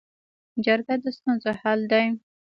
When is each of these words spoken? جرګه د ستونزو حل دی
جرګه 0.65 0.95
د 1.03 1.05
ستونزو 1.17 1.51
حل 1.61 1.79
دی 1.91 2.05